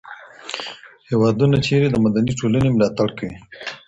هیوادونه 1.09 1.57
چیري 1.65 1.87
د 1.91 1.95
مدني 2.03 2.31
ټولني 2.39 2.69
ملاتړ 2.71 3.09
کوي؟ 3.17 3.35